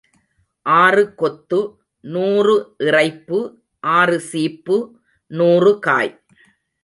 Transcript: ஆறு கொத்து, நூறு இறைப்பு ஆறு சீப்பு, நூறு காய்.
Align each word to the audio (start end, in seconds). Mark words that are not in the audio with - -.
ஆறு 0.65 1.03
கொத்து, 1.15 1.59
நூறு 2.05 2.55
இறைப்பு 2.79 3.39
ஆறு 3.83 4.17
சீப்பு, 4.19 4.77
நூறு 5.31 5.79
காய். 5.79 6.13